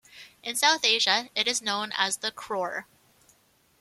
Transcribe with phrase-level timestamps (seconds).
[0.41, 2.87] In South Asia, it is known as the crore.